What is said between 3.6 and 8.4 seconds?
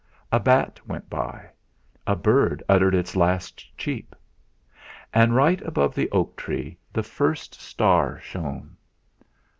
'cheep.' And right above the oak tree the first star